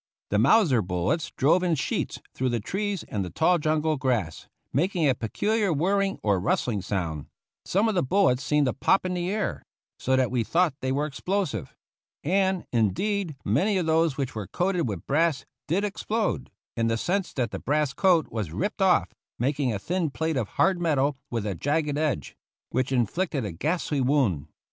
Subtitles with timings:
[0.31, 5.07] The Mauser bullets drove in sheets through the trees and the tall jungle grass, making
[5.07, 7.27] a peculiar whirring or rustling sound;
[7.65, 9.61] some of the bullets seemed to pop in the air,
[9.99, 11.75] so that we thought they were explosive;
[12.23, 17.31] and, indeed, many of those which were coated with brass did explode, in the sense
[17.33, 21.45] that the brass coat was ripped off, mak'ng a thin plate of hard metal with
[21.45, 22.37] a jagged 121 THE ROUGH RIDERS edge,
[22.71, 24.47] which inflicted a ghastly wound.